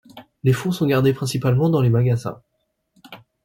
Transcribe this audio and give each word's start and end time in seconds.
Les 0.43 0.51
fonds 0.53 0.71
sont 0.71 0.87
gardés 0.87 1.13
principalement 1.13 1.69
dans 1.69 1.79
les 1.79 1.91
magasins. 1.91 2.41